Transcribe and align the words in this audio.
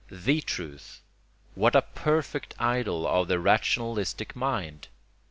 THE 0.09 0.41
Truth: 0.41 1.03
what 1.53 1.75
a 1.75 1.83
perfect 1.83 2.55
idol 2.57 3.05
of 3.07 3.27
the 3.27 3.37
rationalistic 3.39 4.35
mind! 4.35 4.87